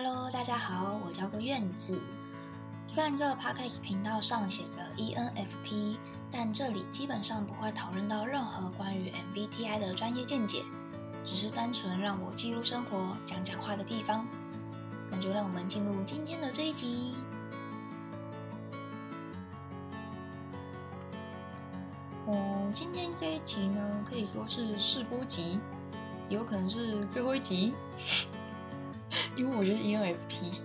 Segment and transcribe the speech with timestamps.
[0.00, 2.00] Hello，大家好，我叫做院子。
[2.86, 5.96] 虽然这个 Podcast 频道上写着 ENFP，
[6.30, 10.62] 但这里基本上不会讨论到任何关于 MBTI 的专业见解，
[11.24, 14.24] 只是单纯让我记录生活、讲讲话的地方。
[15.10, 17.16] 那就让我们进入今天的这一集。
[22.26, 25.58] 哦，今天这一集呢，可以说是试播集，
[26.28, 27.74] 有可能是最后一集。
[29.38, 30.58] 因为我觉得 ENFP，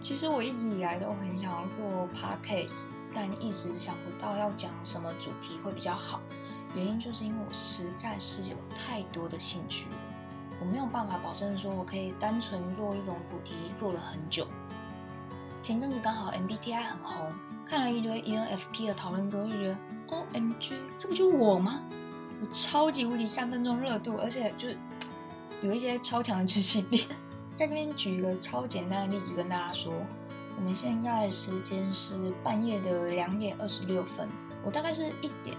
[0.00, 6.22] 其实我一直以来都很想要做 podcast，但一直想不到要讲什么主题会比较好。
[6.74, 9.96] 原因就是因为我实在是有太多的兴趣了，
[10.58, 14.46] 我没有办法保证说我可以单纯做一种主题做了很久。
[15.60, 17.30] 前阵子刚好 MBTI 很红，
[17.66, 19.76] 看了一堆 ENFP 的讨论之后，就觉得
[20.08, 21.82] OMG，这不就我吗？
[22.40, 24.78] 我超级无敌三分钟热度，而且就是
[25.62, 27.06] 有一些超强的执行力。
[27.56, 29.90] 在这边举一个超简单的例子跟大家说，
[30.58, 34.28] 我们现在时间是半夜的两点二十六分，
[34.62, 35.56] 我大概是一点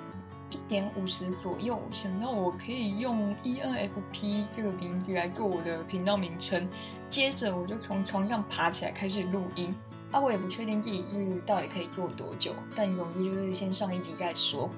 [0.52, 6.70] 一点五十左右想到我可以用 ENFP 这个名字来做我的频道名称，
[7.10, 9.74] 接着我就从床上爬起来开始录音。
[10.12, 14.70] 啊，我也不确定自己是到底可以做多久，但总之就是先上一集再说。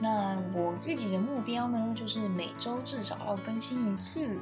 [0.00, 4.38] 那我自己的目标呢，就是每周至少要更新一次。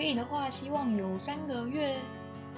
[0.00, 1.94] 可以的话，希望有三个月，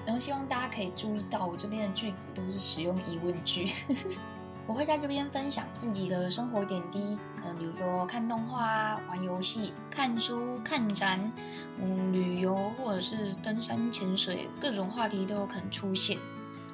[0.06, 3.72] 然后希望大家可以注意到我这边的句子都是使用疑问句。
[4.64, 11.18] 我会在这边分享自己的生活点滴，可能比如说看动画、玩游戏、看书、看展，
[11.80, 16.16] 嗯，旅游或者是登山、潜水，各种话题都有可能出现。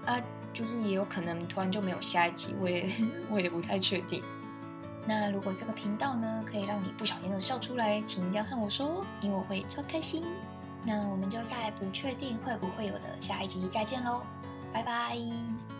[0.05, 0.21] 啊，
[0.53, 2.87] 就是也有可能突然就没有下一集，我也
[3.33, 4.23] 我也不太确定。
[5.07, 10.23] 那如果这个频道呢，可以让你不小心的笑出来，请一定要和我说，因为我会超开心。
[10.85, 14.23] 那我们就在不确定会不会有的下一集再见喽，
[14.73, 15.78] 拜拜。